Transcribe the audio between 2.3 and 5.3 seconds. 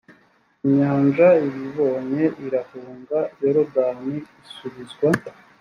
irahunga yorodani isubizwa